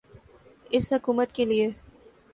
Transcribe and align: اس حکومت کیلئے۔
اس 0.75 0.83
حکومت 0.93 1.29
کیلئے۔ 1.35 1.67